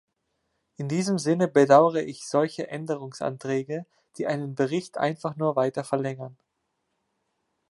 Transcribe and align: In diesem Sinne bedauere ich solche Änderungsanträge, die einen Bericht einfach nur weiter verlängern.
In 0.77 0.89
diesem 0.89 1.19
Sinne 1.19 1.47
bedauere 1.47 2.01
ich 2.01 2.25
solche 2.25 2.67
Änderungsanträge, 2.67 3.85
die 4.17 4.25
einen 4.25 4.55
Bericht 4.55 4.97
einfach 4.97 5.35
nur 5.35 5.55
weiter 5.55 5.83
verlängern. 5.83 6.35